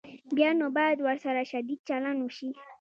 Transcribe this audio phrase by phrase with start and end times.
[0.35, 2.49] بیا نو باید ورسره شدید چلند وشي.